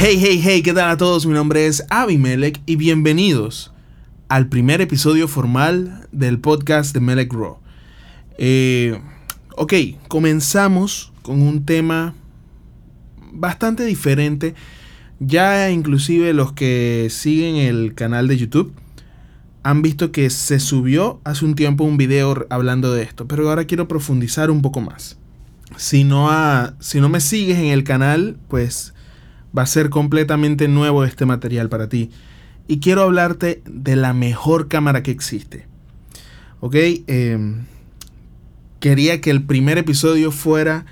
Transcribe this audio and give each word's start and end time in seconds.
Hey, 0.00 0.16
hey, 0.20 0.40
hey, 0.40 0.62
¿qué 0.62 0.72
tal 0.72 0.90
a 0.90 0.96
todos? 0.96 1.26
Mi 1.26 1.32
nombre 1.32 1.66
es 1.66 1.84
Abimelech 1.90 2.60
y 2.66 2.76
bienvenidos 2.76 3.72
al 4.28 4.48
primer 4.48 4.80
episodio 4.80 5.26
formal 5.26 6.06
del 6.12 6.38
podcast 6.38 6.94
de 6.94 7.00
Melech 7.00 7.32
Raw. 7.32 7.58
Eh, 8.38 8.96
ok, 9.56 9.72
comenzamos 10.06 11.12
con 11.22 11.42
un 11.42 11.66
tema 11.66 12.14
bastante 13.32 13.84
diferente. 13.86 14.54
Ya 15.18 15.68
inclusive 15.72 16.32
los 16.32 16.52
que 16.52 17.08
siguen 17.10 17.56
el 17.56 17.96
canal 17.96 18.28
de 18.28 18.36
YouTube 18.36 18.72
han 19.64 19.82
visto 19.82 20.12
que 20.12 20.30
se 20.30 20.60
subió 20.60 21.20
hace 21.24 21.44
un 21.44 21.56
tiempo 21.56 21.82
un 21.82 21.96
video 21.96 22.46
hablando 22.50 22.92
de 22.94 23.02
esto, 23.02 23.26
pero 23.26 23.48
ahora 23.48 23.64
quiero 23.64 23.88
profundizar 23.88 24.52
un 24.52 24.62
poco 24.62 24.80
más. 24.80 25.18
Si 25.76 26.04
no, 26.04 26.30
si 26.78 27.00
no 27.00 27.08
me 27.08 27.18
sigues 27.18 27.58
en 27.58 27.66
el 27.66 27.82
canal, 27.82 28.38
pues 28.46 28.94
va 29.56 29.62
a 29.62 29.66
ser 29.66 29.90
completamente 29.90 30.68
nuevo 30.68 31.04
este 31.04 31.26
material 31.26 31.68
para 31.68 31.88
ti. 31.88 32.10
Y 32.66 32.80
quiero 32.80 33.02
hablarte 33.02 33.62
de 33.64 33.96
la 33.96 34.12
mejor 34.12 34.68
cámara 34.68 35.02
que 35.02 35.10
existe. 35.10 35.66
¿Ok? 36.60 36.74
Em, 37.06 37.64
quería 38.80 39.20
que 39.20 39.30
el 39.30 39.42
primer 39.42 39.78
episodio 39.78 40.30
fuera 40.30 40.84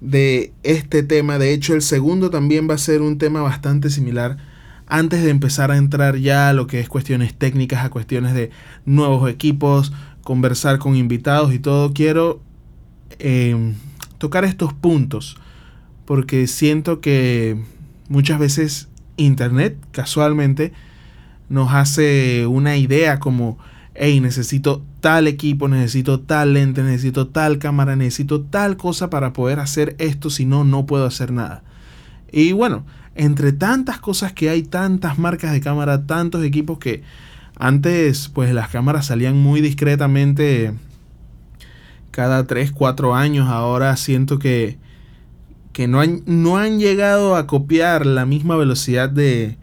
de 0.00 0.52
este 0.62 1.02
tema. 1.02 1.38
De 1.38 1.52
hecho, 1.52 1.74
el 1.74 1.82
segundo 1.82 2.30
también 2.30 2.68
va 2.68 2.74
a 2.74 2.78
ser 2.78 3.02
un 3.02 3.18
tema 3.18 3.40
bastante 3.42 3.90
similar. 3.90 4.36
Antes 4.88 5.22
de 5.22 5.30
empezar 5.30 5.70
a 5.70 5.76
entrar 5.76 6.16
ya 6.16 6.48
a 6.48 6.52
lo 6.52 6.66
que 6.66 6.80
es 6.80 6.88
cuestiones 6.88 7.34
técnicas, 7.34 7.84
a 7.84 7.90
cuestiones 7.90 8.34
de 8.34 8.50
nuevos 8.84 9.28
equipos, 9.30 9.92
conversar 10.22 10.78
con 10.78 10.96
invitados 10.96 11.52
y 11.52 11.58
todo, 11.58 11.92
quiero 11.92 12.40
em, 13.18 13.74
tocar 14.18 14.44
estos 14.44 14.72
puntos. 14.72 15.36
Porque 16.04 16.46
siento 16.46 17.00
que 17.00 17.60
muchas 18.08 18.38
veces 18.38 18.88
Internet 19.16 19.78
casualmente 19.92 20.72
nos 21.48 21.72
hace 21.72 22.46
una 22.46 22.76
idea 22.76 23.18
como, 23.18 23.58
hey, 23.94 24.20
necesito 24.20 24.84
tal 25.00 25.26
equipo, 25.26 25.68
necesito 25.68 26.20
tal 26.20 26.54
lente, 26.54 26.82
necesito 26.82 27.28
tal 27.28 27.58
cámara, 27.58 27.96
necesito 27.96 28.42
tal 28.42 28.76
cosa 28.76 29.10
para 29.10 29.32
poder 29.32 29.60
hacer 29.60 29.94
esto, 29.98 30.30
si 30.30 30.44
no, 30.44 30.64
no 30.64 30.86
puedo 30.86 31.06
hacer 31.06 31.32
nada. 31.32 31.62
Y 32.32 32.52
bueno, 32.52 32.84
entre 33.14 33.52
tantas 33.52 33.98
cosas 33.98 34.32
que 34.32 34.50
hay, 34.50 34.62
tantas 34.62 35.18
marcas 35.18 35.52
de 35.52 35.60
cámara, 35.60 36.06
tantos 36.06 36.44
equipos 36.44 36.78
que 36.78 37.02
antes 37.58 38.28
pues 38.28 38.52
las 38.52 38.68
cámaras 38.68 39.06
salían 39.06 39.36
muy 39.36 39.60
discretamente 39.60 40.74
cada 42.10 42.46
3, 42.46 42.72
4 42.72 43.14
años, 43.14 43.48
ahora 43.48 43.96
siento 43.96 44.38
que 44.38 44.78
que 45.76 45.88
no 45.88 46.00
han, 46.00 46.22
no 46.24 46.56
han 46.56 46.78
llegado 46.78 47.36
a 47.36 47.46
copiar 47.46 48.06
la 48.06 48.24
misma 48.24 48.56
velocidad 48.56 49.10
de, 49.10 49.58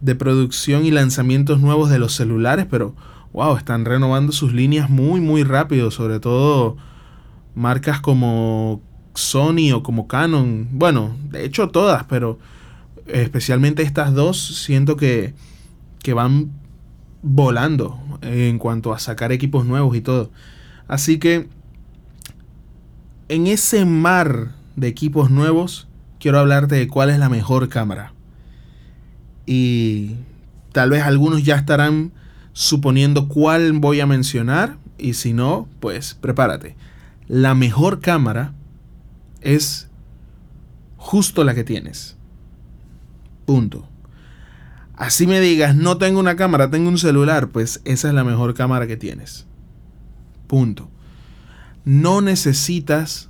de 0.00 0.14
producción 0.16 0.84
y 0.84 0.90
lanzamientos 0.90 1.60
nuevos 1.60 1.88
de 1.88 2.00
los 2.00 2.14
celulares, 2.14 2.66
pero 2.68 2.96
wow, 3.32 3.56
están 3.56 3.84
renovando 3.84 4.32
sus 4.32 4.52
líneas 4.52 4.90
muy, 4.90 5.20
muy 5.20 5.44
rápido, 5.44 5.92
sobre 5.92 6.18
todo 6.18 6.76
marcas 7.54 8.00
como 8.00 8.82
Sony 9.14 9.70
o 9.72 9.84
como 9.84 10.08
Canon, 10.08 10.66
bueno, 10.72 11.16
de 11.30 11.44
hecho 11.44 11.68
todas, 11.68 12.02
pero 12.08 12.40
especialmente 13.06 13.84
estas 13.84 14.14
dos, 14.14 14.64
siento 14.64 14.96
que, 14.96 15.32
que 16.02 16.12
van 16.12 16.50
volando 17.22 18.00
en 18.20 18.58
cuanto 18.58 18.92
a 18.92 18.98
sacar 18.98 19.30
equipos 19.30 19.64
nuevos 19.64 19.96
y 19.96 20.00
todo. 20.00 20.32
Así 20.88 21.20
que 21.20 21.48
en 23.28 23.46
ese 23.46 23.84
mar 23.84 24.55
de 24.76 24.88
equipos 24.88 25.30
nuevos, 25.30 25.88
quiero 26.20 26.38
hablarte 26.38 26.76
de 26.76 26.88
cuál 26.88 27.10
es 27.10 27.18
la 27.18 27.28
mejor 27.28 27.68
cámara. 27.68 28.12
Y 29.46 30.16
tal 30.72 30.90
vez 30.90 31.02
algunos 31.02 31.44
ya 31.44 31.56
estarán 31.56 32.12
suponiendo 32.52 33.28
cuál 33.28 33.72
voy 33.72 34.00
a 34.00 34.06
mencionar. 34.06 34.78
Y 34.98 35.14
si 35.14 35.32
no, 35.32 35.68
pues 35.80 36.14
prepárate. 36.14 36.76
La 37.28 37.54
mejor 37.54 38.00
cámara 38.00 38.52
es 39.40 39.88
justo 40.96 41.44
la 41.44 41.54
que 41.54 41.64
tienes. 41.64 42.16
Punto. 43.44 43.88
Así 44.96 45.26
me 45.26 45.40
digas, 45.40 45.76
no 45.76 45.98
tengo 45.98 46.18
una 46.18 46.36
cámara, 46.36 46.70
tengo 46.70 46.88
un 46.88 46.98
celular, 46.98 47.48
pues 47.48 47.82
esa 47.84 48.08
es 48.08 48.14
la 48.14 48.24
mejor 48.24 48.54
cámara 48.54 48.86
que 48.86 48.96
tienes. 48.96 49.46
Punto. 50.46 50.88
No 51.84 52.22
necesitas 52.22 53.28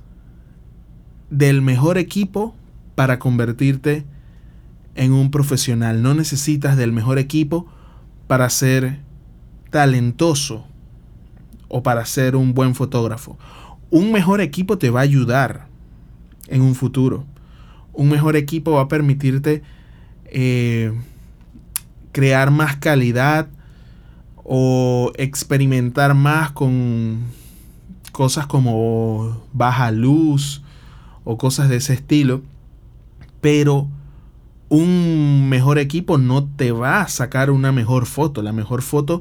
del 1.29 1.61
mejor 1.61 1.97
equipo 1.97 2.55
para 2.95 3.19
convertirte 3.19 4.05
en 4.95 5.13
un 5.13 5.31
profesional. 5.31 6.01
No 6.01 6.13
necesitas 6.13 6.77
del 6.77 6.91
mejor 6.91 7.19
equipo 7.19 7.67
para 8.27 8.49
ser 8.49 8.99
talentoso 9.69 10.65
o 11.67 11.83
para 11.83 12.05
ser 12.05 12.35
un 12.35 12.53
buen 12.53 12.75
fotógrafo. 12.75 13.37
Un 13.89 14.11
mejor 14.11 14.41
equipo 14.41 14.77
te 14.77 14.89
va 14.89 15.01
a 15.01 15.03
ayudar 15.03 15.67
en 16.47 16.61
un 16.61 16.75
futuro. 16.75 17.25
Un 17.93 18.09
mejor 18.09 18.35
equipo 18.35 18.71
va 18.71 18.81
a 18.81 18.87
permitirte 18.87 19.63
eh, 20.25 20.93
crear 22.11 22.51
más 22.51 22.77
calidad 22.77 23.47
o 24.35 25.11
experimentar 25.17 26.13
más 26.13 26.51
con 26.51 27.19
cosas 28.11 28.47
como 28.47 29.43
baja 29.53 29.91
luz 29.91 30.63
o 31.29 31.37
cosas 31.37 31.67
de 31.67 31.75
ese 31.75 31.93
estilo, 31.93 32.41
pero 33.41 33.89
un 34.69 35.49
mejor 35.49 35.77
equipo 35.77 36.17
no 36.17 36.45
te 36.45 36.71
va 36.71 37.01
a 37.01 37.09
sacar 37.09 37.51
una 37.51 37.73
mejor 37.73 38.05
foto. 38.05 38.41
La 38.41 38.53
mejor 38.53 38.81
foto 38.81 39.19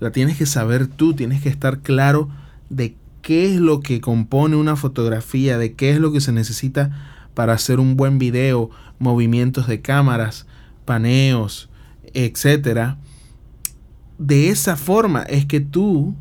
la 0.00 0.12
tienes 0.12 0.38
que 0.38 0.46
saber 0.46 0.86
tú, 0.86 1.12
tienes 1.12 1.42
que 1.42 1.50
estar 1.50 1.80
claro 1.80 2.30
de 2.70 2.96
qué 3.20 3.52
es 3.52 3.60
lo 3.60 3.80
que 3.80 4.00
compone 4.00 4.56
una 4.56 4.76
fotografía, 4.76 5.58
de 5.58 5.74
qué 5.74 5.90
es 5.90 5.98
lo 5.98 6.10
que 6.10 6.22
se 6.22 6.32
necesita 6.32 6.90
para 7.34 7.52
hacer 7.52 7.80
un 7.80 7.98
buen 7.98 8.18
video, 8.18 8.70
movimientos 8.98 9.66
de 9.66 9.82
cámaras, 9.82 10.46
paneos, 10.86 11.68
etcétera. 12.14 12.96
De 14.16 14.48
esa 14.48 14.76
forma 14.76 15.20
es 15.24 15.44
que 15.44 15.60
tú 15.60 16.14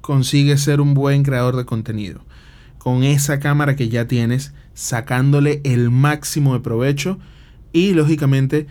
consigues 0.00 0.62
ser 0.62 0.80
un 0.80 0.94
buen 0.94 1.22
creador 1.22 1.56
de 1.56 1.66
contenido. 1.66 2.22
Con 2.78 3.04
esa 3.04 3.40
cámara 3.40 3.76
que 3.76 3.90
ya 3.90 4.08
tienes, 4.08 4.54
sacándole 4.80 5.60
el 5.64 5.90
máximo 5.90 6.54
de 6.54 6.60
provecho 6.60 7.18
y 7.70 7.92
lógicamente 7.92 8.66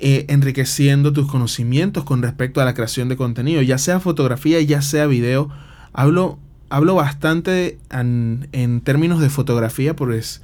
eh, 0.00 0.26
enriqueciendo 0.28 1.12
tus 1.12 1.30
conocimientos 1.30 2.02
con 2.02 2.22
respecto 2.22 2.60
a 2.60 2.64
la 2.64 2.74
creación 2.74 3.08
de 3.08 3.16
contenido, 3.16 3.62
ya 3.62 3.78
sea 3.78 4.00
fotografía, 4.00 4.60
ya 4.60 4.82
sea 4.82 5.06
video. 5.06 5.48
Hablo, 5.92 6.40
hablo 6.70 6.96
bastante 6.96 7.78
en, 7.88 8.80
términos 8.82 9.20
de 9.20 9.30
fotografía 9.30 9.94
pues, 9.94 10.42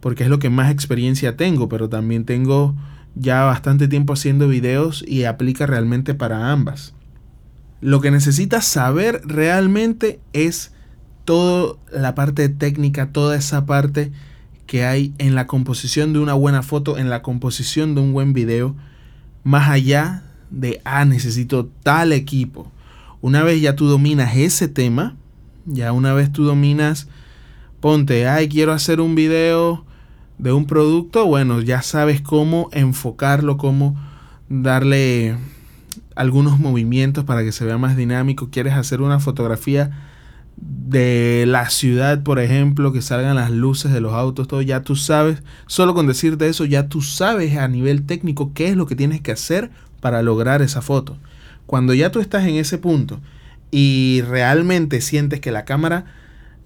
porque 0.00 0.24
es 0.24 0.28
lo 0.28 0.40
que 0.40 0.50
más 0.50 0.72
experiencia 0.72 1.36
tengo, 1.36 1.68
pero 1.68 1.88
también 1.88 2.24
tengo 2.24 2.74
ya 3.14 3.44
bastante 3.44 3.86
tiempo 3.86 4.14
haciendo 4.14 4.48
videos 4.48 5.04
y 5.06 5.22
aplica 5.22 5.66
realmente 5.66 6.14
para 6.14 6.50
ambas. 6.50 6.94
Lo 7.80 8.00
que 8.00 8.10
necesitas 8.10 8.64
saber 8.64 9.20
realmente 9.24 10.18
es 10.32 10.72
toda 11.26 11.74
la 11.92 12.14
parte 12.14 12.48
técnica, 12.48 13.12
toda 13.12 13.36
esa 13.36 13.66
parte 13.66 14.12
que 14.66 14.86
hay 14.86 15.12
en 15.18 15.34
la 15.34 15.46
composición 15.46 16.14
de 16.14 16.20
una 16.20 16.32
buena 16.32 16.62
foto, 16.62 16.96
en 16.96 17.10
la 17.10 17.20
composición 17.20 17.94
de 17.94 18.00
un 18.00 18.14
buen 18.14 18.32
video, 18.32 18.74
más 19.44 19.68
allá 19.68 20.22
de, 20.50 20.80
ah, 20.84 21.04
necesito 21.04 21.68
tal 21.82 22.12
equipo. 22.12 22.72
Una 23.20 23.42
vez 23.42 23.60
ya 23.60 23.76
tú 23.76 23.86
dominas 23.86 24.36
ese 24.36 24.68
tema, 24.68 25.16
ya 25.66 25.92
una 25.92 26.14
vez 26.14 26.32
tú 26.32 26.44
dominas, 26.44 27.08
ponte, 27.80 28.26
ay, 28.26 28.48
quiero 28.48 28.72
hacer 28.72 29.00
un 29.00 29.14
video 29.14 29.84
de 30.38 30.52
un 30.52 30.66
producto, 30.66 31.26
bueno, 31.26 31.60
ya 31.60 31.82
sabes 31.82 32.20
cómo 32.20 32.68
enfocarlo, 32.72 33.56
cómo 33.56 33.96
darle 34.48 35.36
algunos 36.14 36.58
movimientos 36.58 37.24
para 37.24 37.42
que 37.42 37.52
se 37.52 37.64
vea 37.64 37.78
más 37.78 37.96
dinámico, 37.96 38.48
quieres 38.50 38.74
hacer 38.74 39.00
una 39.00 39.18
fotografía 39.20 40.15
de 40.56 41.44
la 41.46 41.68
ciudad, 41.68 42.22
por 42.22 42.38
ejemplo, 42.38 42.92
que 42.92 43.02
salgan 43.02 43.36
las 43.36 43.50
luces 43.50 43.92
de 43.92 44.00
los 44.00 44.14
autos, 44.14 44.48
todo, 44.48 44.62
ya 44.62 44.82
tú 44.82 44.96
sabes, 44.96 45.42
solo 45.66 45.94
con 45.94 46.06
decirte 46.06 46.48
eso, 46.48 46.64
ya 46.64 46.88
tú 46.88 47.02
sabes 47.02 47.56
a 47.56 47.68
nivel 47.68 48.06
técnico 48.06 48.52
qué 48.54 48.68
es 48.68 48.76
lo 48.76 48.86
que 48.86 48.96
tienes 48.96 49.20
que 49.20 49.32
hacer 49.32 49.70
para 50.00 50.22
lograr 50.22 50.62
esa 50.62 50.82
foto. 50.82 51.18
Cuando 51.66 51.92
ya 51.92 52.10
tú 52.10 52.20
estás 52.20 52.46
en 52.46 52.54
ese 52.54 52.78
punto 52.78 53.20
y 53.70 54.22
realmente 54.28 55.00
sientes 55.00 55.40
que 55.40 55.50
la 55.50 55.64
cámara 55.64 56.06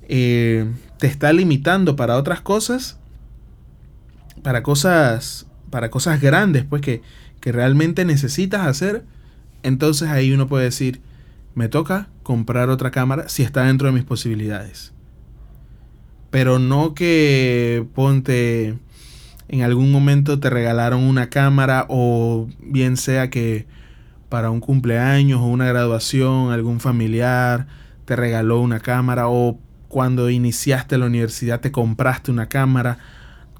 eh, 0.08 0.70
te 0.98 1.06
está 1.06 1.32
limitando 1.32 1.96
para 1.96 2.16
otras 2.16 2.40
cosas, 2.40 2.98
para 4.42 4.62
cosas, 4.62 5.46
para 5.70 5.90
cosas 5.90 6.20
grandes, 6.20 6.64
pues 6.64 6.82
que, 6.82 7.02
que 7.40 7.52
realmente 7.52 8.04
necesitas 8.04 8.66
hacer, 8.66 9.04
entonces 9.62 10.08
ahí 10.10 10.32
uno 10.32 10.46
puede 10.46 10.64
decir, 10.64 11.00
me 11.54 11.68
toca 11.68 12.08
comprar 12.30 12.70
otra 12.70 12.92
cámara 12.92 13.28
si 13.28 13.42
está 13.42 13.64
dentro 13.64 13.88
de 13.88 13.92
mis 13.92 14.04
posibilidades. 14.04 14.92
Pero 16.30 16.60
no 16.60 16.94
que 16.94 17.84
ponte 17.92 18.78
en 19.48 19.62
algún 19.62 19.90
momento 19.90 20.38
te 20.38 20.48
regalaron 20.48 21.02
una 21.02 21.28
cámara 21.28 21.86
o 21.88 22.46
bien 22.60 22.96
sea 22.96 23.30
que 23.30 23.66
para 24.28 24.52
un 24.52 24.60
cumpleaños 24.60 25.40
o 25.40 25.46
una 25.46 25.66
graduación, 25.66 26.52
algún 26.52 26.78
familiar 26.78 27.66
te 28.04 28.14
regaló 28.14 28.60
una 28.60 28.78
cámara 28.78 29.26
o 29.26 29.58
cuando 29.88 30.30
iniciaste 30.30 30.98
la 30.98 31.06
universidad 31.06 31.58
te 31.58 31.72
compraste 31.72 32.30
una 32.30 32.46
cámara, 32.46 32.98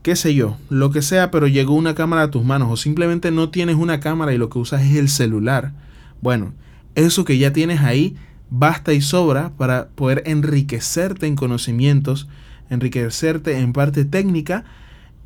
qué 0.05 0.15
sé 0.15 0.33
yo, 0.37 0.59
lo 0.69 0.93
que 0.93 1.03
sea, 1.03 1.33
pero 1.33 1.49
llegó 1.49 1.75
una 1.75 1.97
cámara 1.97 2.23
a 2.23 2.31
tus 2.31 2.45
manos 2.45 2.71
o 2.71 2.77
simplemente 2.77 3.33
no 3.33 3.51
tienes 3.51 3.75
una 3.75 3.99
cámara 3.99 4.33
y 4.33 4.39
lo 4.39 4.49
que 4.49 4.61
usas 4.61 4.83
es 4.83 4.95
el 4.95 5.09
celular. 5.09 5.73
Bueno, 6.21 6.53
eso 6.95 7.25
que 7.25 7.37
ya 7.37 7.53
tienes 7.53 7.81
ahí 7.81 8.17
basta 8.51 8.93
y 8.93 9.01
sobra 9.01 9.53
para 9.57 9.89
poder 9.89 10.23
enriquecerte 10.27 11.27
en 11.27 11.37
conocimientos, 11.37 12.29
enriquecerte 12.69 13.59
en 13.59 13.73
parte 13.73 14.05
técnica 14.05 14.65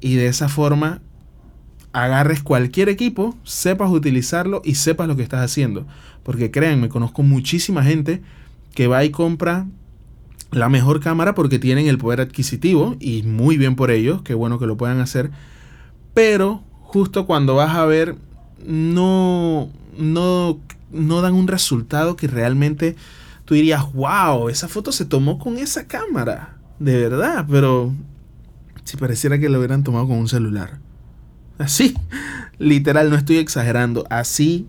y 0.00 0.14
de 0.14 0.26
esa 0.26 0.48
forma 0.48 1.00
agarres 1.92 2.42
cualquier 2.42 2.88
equipo, 2.88 3.36
sepas 3.44 3.90
utilizarlo 3.90 4.60
y 4.64 4.74
sepas 4.74 5.08
lo 5.08 5.16
que 5.16 5.22
estás 5.22 5.40
haciendo. 5.40 5.86
Porque 6.22 6.50
créanme, 6.50 6.88
conozco 6.88 7.22
muchísima 7.22 7.82
gente 7.82 8.20
que 8.74 8.88
va 8.88 9.04
y 9.04 9.10
compra 9.10 9.66
la 10.50 10.68
mejor 10.68 11.00
cámara 11.00 11.34
porque 11.34 11.58
tienen 11.58 11.86
el 11.86 11.98
poder 11.98 12.20
adquisitivo 12.20 12.96
y 13.00 13.22
muy 13.22 13.56
bien 13.56 13.76
por 13.76 13.90
ellos, 13.90 14.22
qué 14.22 14.34
bueno 14.34 14.58
que 14.58 14.66
lo 14.66 14.76
puedan 14.76 15.00
hacer. 15.00 15.30
Pero 16.12 16.62
justo 16.82 17.26
cuando 17.26 17.54
vas 17.54 17.74
a 17.76 17.86
ver, 17.86 18.16
no, 18.66 19.70
no, 19.96 20.58
no 20.94 21.20
dan 21.20 21.34
un 21.34 21.48
resultado 21.48 22.16
que 22.16 22.26
realmente 22.26 22.96
tú 23.44 23.54
dirías, 23.54 23.92
wow, 23.92 24.48
esa 24.48 24.68
foto 24.68 24.92
se 24.92 25.04
tomó 25.04 25.38
con 25.38 25.58
esa 25.58 25.86
cámara. 25.86 26.56
De 26.78 26.98
verdad, 26.98 27.46
pero 27.48 27.92
si 28.84 28.96
pareciera 28.96 29.38
que 29.38 29.48
lo 29.48 29.58
hubieran 29.58 29.84
tomado 29.84 30.08
con 30.08 30.18
un 30.18 30.28
celular. 30.28 30.78
Así, 31.58 31.94
literal, 32.58 33.10
no 33.10 33.16
estoy 33.16 33.36
exagerando. 33.36 34.06
Así 34.10 34.68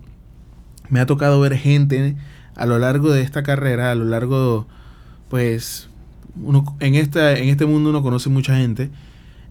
me 0.88 1.00
ha 1.00 1.06
tocado 1.06 1.40
ver 1.40 1.56
gente 1.56 2.16
a 2.54 2.66
lo 2.66 2.78
largo 2.78 3.12
de 3.12 3.22
esta 3.22 3.42
carrera, 3.42 3.90
a 3.90 3.94
lo 3.94 4.04
largo, 4.04 4.66
pues, 5.28 5.88
en, 6.80 6.94
esta, 6.94 7.36
en 7.36 7.48
este 7.48 7.66
mundo 7.66 7.90
uno 7.90 8.02
conoce 8.02 8.30
mucha 8.30 8.56
gente, 8.56 8.90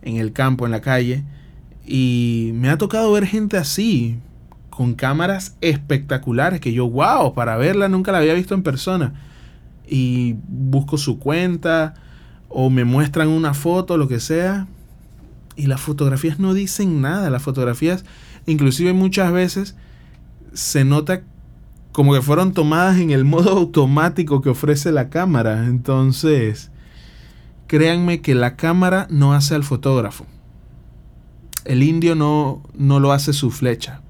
en 0.01 0.17
el 0.17 0.33
campo, 0.33 0.65
en 0.65 0.71
la 0.71 0.81
calle, 0.81 1.23
y 1.85 2.51
me 2.55 2.69
ha 2.69 2.77
tocado 2.77 3.11
ver 3.11 3.27
gente 3.27 3.57
así, 3.57 4.19
con 4.75 4.93
cámaras 4.93 5.55
espectaculares, 5.61 6.59
que 6.59 6.73
yo, 6.73 6.89
wow, 6.89 7.33
para 7.33 7.55
verla 7.55 7.87
nunca 7.87 8.11
la 8.11 8.17
había 8.17 8.33
visto 8.33 8.53
en 8.53 8.61
persona. 8.61 9.13
Y 9.87 10.35
busco 10.49 10.97
su 10.97 11.17
cuenta, 11.17 11.93
o 12.49 12.69
me 12.69 12.83
muestran 12.83 13.29
una 13.29 13.53
foto, 13.53 13.97
lo 13.97 14.09
que 14.09 14.19
sea, 14.19 14.67
y 15.55 15.67
las 15.67 15.79
fotografías 15.79 16.39
no 16.39 16.53
dicen 16.53 16.99
nada. 16.99 17.29
Las 17.29 17.41
fotografías, 17.41 18.03
inclusive 18.45 18.91
muchas 18.91 19.31
veces, 19.31 19.75
se 20.53 20.83
nota 20.83 21.21
como 21.93 22.13
que 22.13 22.21
fueron 22.21 22.51
tomadas 22.51 22.97
en 22.97 23.11
el 23.11 23.23
modo 23.23 23.51
automático 23.51 24.41
que 24.41 24.49
ofrece 24.49 24.91
la 24.91 25.09
cámara. 25.09 25.67
Entonces, 25.67 26.69
créanme 27.67 28.19
que 28.19 28.35
la 28.35 28.57
cámara 28.57 29.07
no 29.09 29.33
hace 29.33 29.55
al 29.55 29.63
fotógrafo. 29.63 30.25
El 31.63 31.81
indio 31.81 32.13
no, 32.15 32.61
no 32.73 32.99
lo 32.99 33.13
hace 33.13 33.31
su 33.31 33.51
flecha. 33.51 34.01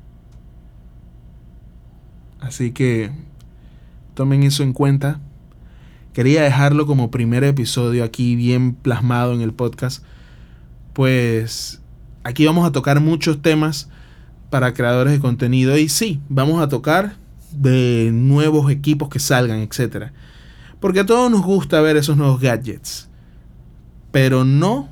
Así 2.45 2.71
que 2.71 3.09
tomen 4.13 4.43
eso 4.43 4.61
en 4.61 4.71
cuenta. 4.71 5.19
Quería 6.13 6.43
dejarlo 6.43 6.85
como 6.85 7.09
primer 7.09 7.43
episodio 7.43 8.03
aquí 8.03 8.35
bien 8.35 8.75
plasmado 8.75 9.33
en 9.33 9.41
el 9.41 9.51
podcast. 9.51 10.03
Pues 10.93 11.81
aquí 12.23 12.45
vamos 12.45 12.67
a 12.67 12.71
tocar 12.71 13.01
muchos 13.01 13.41
temas 13.41 13.89
para 14.51 14.75
creadores 14.75 15.13
de 15.13 15.19
contenido. 15.19 15.75
Y 15.75 15.89
sí, 15.89 16.21
vamos 16.29 16.61
a 16.61 16.69
tocar 16.69 17.15
de 17.51 18.11
nuevos 18.13 18.71
equipos 18.71 19.09
que 19.09 19.17
salgan, 19.17 19.61
etc. 19.61 20.11
Porque 20.79 20.99
a 20.99 21.05
todos 21.07 21.31
nos 21.31 21.41
gusta 21.41 21.81
ver 21.81 21.97
esos 21.97 22.15
nuevos 22.15 22.39
gadgets. 22.39 23.09
Pero 24.11 24.45
no 24.45 24.89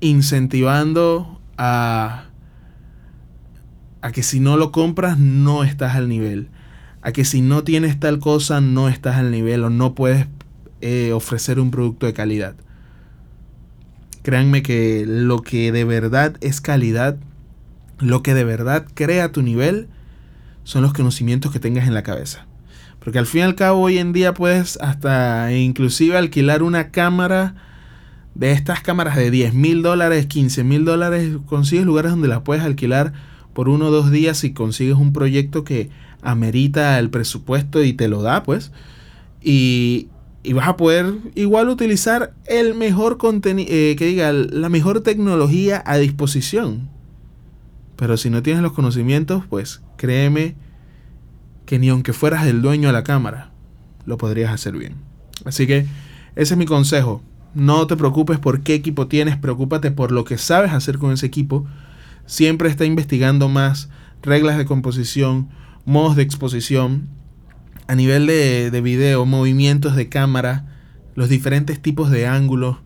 incentivando 0.00 1.40
a, 1.56 2.24
a 4.02 4.10
que 4.10 4.24
si 4.24 4.40
no 4.40 4.56
lo 4.56 4.72
compras 4.72 5.16
no 5.16 5.62
estás 5.62 5.94
al 5.94 6.08
nivel 6.08 6.50
a 7.06 7.12
que 7.12 7.24
si 7.24 7.40
no 7.40 7.62
tienes 7.62 8.00
tal 8.00 8.18
cosa 8.18 8.60
no 8.60 8.88
estás 8.88 9.14
al 9.14 9.30
nivel 9.30 9.62
o 9.62 9.70
no 9.70 9.94
puedes 9.94 10.26
eh, 10.80 11.12
ofrecer 11.12 11.60
un 11.60 11.70
producto 11.70 12.04
de 12.04 12.12
calidad. 12.12 12.56
Créanme 14.24 14.64
que 14.64 15.04
lo 15.06 15.40
que 15.40 15.70
de 15.70 15.84
verdad 15.84 16.36
es 16.40 16.60
calidad, 16.60 17.16
lo 18.00 18.24
que 18.24 18.34
de 18.34 18.42
verdad 18.42 18.86
crea 18.92 19.30
tu 19.30 19.42
nivel, 19.42 19.86
son 20.64 20.82
los 20.82 20.92
conocimientos 20.92 21.52
que 21.52 21.60
tengas 21.60 21.86
en 21.86 21.94
la 21.94 22.02
cabeza. 22.02 22.44
Porque 22.98 23.20
al 23.20 23.26
fin 23.26 23.42
y 23.42 23.44
al 23.44 23.54
cabo 23.54 23.82
hoy 23.82 23.98
en 23.98 24.12
día 24.12 24.34
puedes 24.34 24.76
hasta 24.78 25.52
inclusive 25.52 26.16
alquilar 26.16 26.64
una 26.64 26.90
cámara 26.90 27.54
de 28.34 28.50
estas 28.50 28.80
cámaras 28.80 29.14
de 29.14 29.30
10 29.30 29.54
mil 29.54 29.80
dólares, 29.82 30.26
15 30.26 30.64
mil 30.64 30.84
dólares, 30.84 31.36
consigues 31.46 31.86
lugares 31.86 32.10
donde 32.10 32.26
las 32.26 32.40
puedes 32.40 32.64
alquilar 32.64 33.12
por 33.56 33.70
uno 33.70 33.86
o 33.86 33.90
dos 33.90 34.10
días 34.10 34.36
si 34.36 34.52
consigues 34.52 34.96
un 34.96 35.14
proyecto 35.14 35.64
que 35.64 35.88
amerita 36.20 36.98
el 36.98 37.08
presupuesto 37.08 37.82
y 37.82 37.94
te 37.94 38.06
lo 38.06 38.20
da, 38.20 38.42
pues. 38.42 38.70
Y, 39.42 40.08
vas 40.54 40.68
a 40.68 40.76
poder 40.76 41.14
igual 41.34 41.70
utilizar 41.70 42.34
el 42.44 42.74
mejor 42.74 43.16
contenido, 43.16 43.70
eh, 43.72 43.96
que 43.96 44.08
diga, 44.08 44.30
la 44.30 44.68
mejor 44.68 45.00
tecnología 45.00 45.82
a 45.86 45.96
disposición. 45.96 46.90
Pero 47.96 48.18
si 48.18 48.28
no 48.28 48.42
tienes 48.42 48.62
los 48.62 48.72
conocimientos, 48.72 49.44
pues 49.48 49.80
créeme 49.96 50.54
que 51.64 51.78
ni 51.78 51.88
aunque 51.88 52.12
fueras 52.12 52.46
el 52.46 52.60
dueño 52.60 52.88
de 52.88 52.92
la 52.92 53.04
cámara, 53.04 53.52
lo 54.04 54.18
podrías 54.18 54.52
hacer 54.52 54.76
bien. 54.76 54.96
Así 55.46 55.66
que 55.66 55.86
ese 56.36 56.52
es 56.52 56.58
mi 56.58 56.66
consejo. 56.66 57.22
No 57.54 57.86
te 57.86 57.96
preocupes 57.96 58.38
por 58.38 58.60
qué 58.60 58.74
equipo 58.74 59.06
tienes, 59.06 59.38
preocúpate 59.38 59.92
por 59.92 60.12
lo 60.12 60.26
que 60.26 60.36
sabes 60.36 60.72
hacer 60.72 60.98
con 60.98 61.12
ese 61.12 61.24
equipo. 61.24 61.66
Siempre 62.26 62.68
está 62.68 62.84
investigando 62.84 63.48
más 63.48 63.88
reglas 64.22 64.58
de 64.58 64.64
composición, 64.64 65.48
modos 65.84 66.16
de 66.16 66.22
exposición, 66.22 67.08
a 67.86 67.94
nivel 67.94 68.26
de, 68.26 68.70
de 68.70 68.80
video, 68.80 69.24
movimientos 69.26 69.94
de 69.96 70.08
cámara, 70.08 70.66
los 71.14 71.28
diferentes 71.28 71.80
tipos 71.80 72.10
de 72.10 72.26
ángulos. 72.26 72.78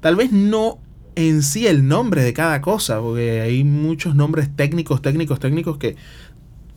Tal 0.00 0.16
vez 0.16 0.32
no 0.32 0.78
en 1.14 1.42
sí 1.42 1.66
el 1.66 1.86
nombre 1.86 2.22
de 2.22 2.32
cada 2.32 2.60
cosa, 2.60 3.00
porque 3.00 3.40
hay 3.40 3.64
muchos 3.64 4.14
nombres 4.14 4.54
técnicos, 4.54 5.02
técnicos, 5.02 5.40
técnicos 5.40 5.78
que 5.78 5.96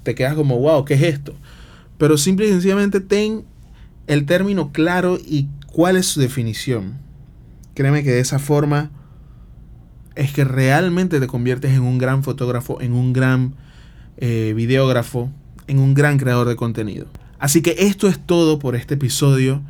te 0.03 0.15
quedas 0.15 0.35
como, 0.35 0.59
wow, 0.59 0.85
¿qué 0.85 0.95
es 0.95 1.01
esto? 1.03 1.33
Pero 1.97 2.17
simple 2.17 2.47
y 2.47 2.49
sencillamente 2.49 2.99
ten 2.99 3.45
el 4.07 4.25
término 4.25 4.71
claro 4.71 5.17
y 5.17 5.47
cuál 5.67 5.95
es 5.95 6.07
su 6.07 6.19
definición. 6.19 6.99
Créeme 7.73 8.03
que 8.03 8.11
de 8.11 8.19
esa 8.19 8.39
forma 8.39 8.91
es 10.15 10.31
que 10.31 10.43
realmente 10.43 11.19
te 11.19 11.27
conviertes 11.27 11.71
en 11.71 11.81
un 11.81 11.97
gran 11.97 12.23
fotógrafo, 12.23 12.81
en 12.81 12.93
un 12.93 13.13
gran 13.13 13.55
eh, 14.17 14.53
videógrafo, 14.55 15.29
en 15.67 15.79
un 15.79 15.93
gran 15.93 16.17
creador 16.17 16.47
de 16.47 16.55
contenido. 16.55 17.07
Así 17.39 17.61
que 17.61 17.75
esto 17.79 18.07
es 18.07 18.19
todo 18.19 18.59
por 18.59 18.75
este 18.75 18.93
episodio. 18.93 19.61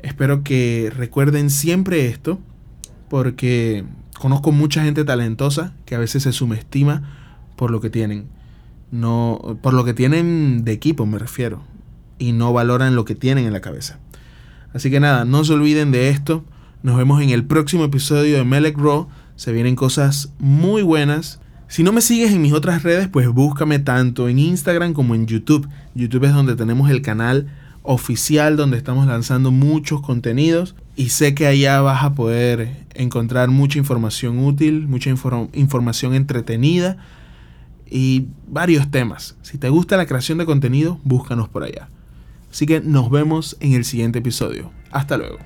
Espero 0.00 0.42
que 0.42 0.92
recuerden 0.96 1.50
siempre 1.50 2.06
esto, 2.06 2.40
porque 3.08 3.84
conozco 4.18 4.50
mucha 4.52 4.82
gente 4.82 5.04
talentosa 5.04 5.72
que 5.84 5.94
a 5.94 5.98
veces 5.98 6.22
se 6.22 6.32
subestima 6.32 7.02
por 7.56 7.70
lo 7.70 7.80
que 7.80 7.90
tienen. 7.90 8.26
No, 8.90 9.58
por 9.62 9.74
lo 9.74 9.84
que 9.84 9.94
tienen 9.94 10.64
de 10.64 10.72
equipo 10.72 11.06
me 11.06 11.18
refiero. 11.18 11.62
Y 12.18 12.32
no 12.32 12.52
valoran 12.52 12.96
lo 12.96 13.04
que 13.04 13.14
tienen 13.14 13.46
en 13.46 13.52
la 13.52 13.60
cabeza. 13.60 13.98
Así 14.72 14.90
que 14.90 15.00
nada, 15.00 15.24
no 15.24 15.44
se 15.44 15.52
olviden 15.52 15.90
de 15.90 16.08
esto. 16.08 16.44
Nos 16.82 16.96
vemos 16.96 17.22
en 17.22 17.30
el 17.30 17.44
próximo 17.44 17.84
episodio 17.84 18.36
de 18.36 18.44
Melek 18.44 18.78
Raw. 18.78 19.08
Se 19.40 19.52
vienen 19.52 19.74
cosas 19.74 20.34
muy 20.38 20.82
buenas. 20.82 21.40
Si 21.66 21.82
no 21.82 21.92
me 21.92 22.02
sigues 22.02 22.30
en 22.30 22.42
mis 22.42 22.52
otras 22.52 22.82
redes, 22.82 23.08
pues 23.08 23.26
búscame 23.26 23.78
tanto 23.78 24.28
en 24.28 24.38
Instagram 24.38 24.92
como 24.92 25.14
en 25.14 25.26
YouTube. 25.26 25.66
YouTube 25.94 26.24
es 26.24 26.34
donde 26.34 26.56
tenemos 26.56 26.90
el 26.90 27.00
canal 27.00 27.48
oficial 27.82 28.58
donde 28.58 28.76
estamos 28.76 29.06
lanzando 29.06 29.50
muchos 29.50 30.02
contenidos 30.02 30.74
y 30.94 31.08
sé 31.08 31.34
que 31.34 31.46
allá 31.46 31.80
vas 31.80 32.04
a 32.04 32.12
poder 32.12 32.84
encontrar 32.92 33.48
mucha 33.48 33.78
información 33.78 34.44
útil, 34.44 34.86
mucha 34.86 35.08
información 35.08 36.12
entretenida 36.12 36.98
y 37.90 38.26
varios 38.46 38.90
temas. 38.90 39.38
Si 39.40 39.56
te 39.56 39.70
gusta 39.70 39.96
la 39.96 40.04
creación 40.04 40.36
de 40.36 40.44
contenido, 40.44 41.00
búscanos 41.02 41.48
por 41.48 41.62
allá. 41.62 41.88
Así 42.50 42.66
que 42.66 42.82
nos 42.82 43.10
vemos 43.10 43.56
en 43.60 43.72
el 43.72 43.86
siguiente 43.86 44.18
episodio. 44.18 44.70
Hasta 44.90 45.16
luego. 45.16 45.38